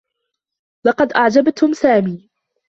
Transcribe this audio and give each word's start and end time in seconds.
لقد 0.85 1.13
أعجبتم 1.15 1.73
سامي. 1.73 2.29